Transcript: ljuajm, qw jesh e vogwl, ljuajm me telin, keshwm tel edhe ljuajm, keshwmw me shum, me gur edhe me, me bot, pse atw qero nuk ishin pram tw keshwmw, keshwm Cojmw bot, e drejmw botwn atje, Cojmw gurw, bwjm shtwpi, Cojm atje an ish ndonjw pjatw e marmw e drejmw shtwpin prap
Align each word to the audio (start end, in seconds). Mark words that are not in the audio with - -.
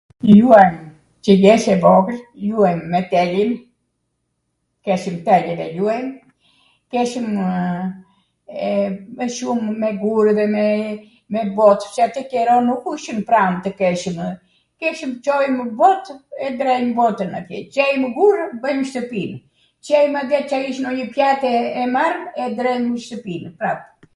ljuajm, 0.35 0.75
qw 1.25 1.31
jesh 1.45 1.65
e 1.71 1.73
vogwl, 1.83 2.15
ljuajm 2.45 2.79
me 2.93 2.99
telin, 3.11 3.51
keshwm 4.87 5.17
tel 5.27 5.43
edhe 5.53 5.67
ljuajm, 5.75 6.07
keshwmw 6.95 7.43
me 9.19 9.25
shum, 9.35 9.61
me 9.83 9.89
gur 10.01 10.23
edhe 10.33 10.45
me, 10.55 10.65
me 11.35 11.41
bot, 11.61 11.81
pse 11.91 12.01
atw 12.07 12.21
qero 12.33 12.55
nuk 12.71 12.83
ishin 12.95 13.19
pram 13.29 13.53
tw 13.67 13.75
keshwmw, 13.83 14.25
keshwm 14.81 15.11
Cojmw 15.29 15.63
bot, 15.83 16.03
e 16.45 16.51
drejmw 16.63 16.95
botwn 17.01 17.37
atje, 17.43 17.57
Cojmw 17.79 18.09
gurw, 18.17 18.45
bwjm 18.65 18.81
shtwpi, 18.91 19.25
Cojm 19.91 20.13
atje 20.25 20.35
an 20.61 20.67
ish 20.73 20.81
ndonjw 20.81 21.05
pjatw 21.19 21.47
e 21.83 21.85
marmw 21.97 22.25
e 22.47 22.53
drejmw 22.57 22.95
shtwpin 23.05 23.43
prap 23.61 23.79